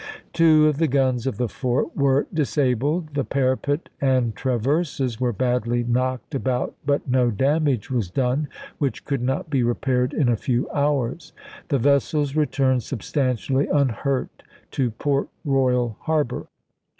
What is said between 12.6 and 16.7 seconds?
i863. substantially unhurt to Port Royal harbor.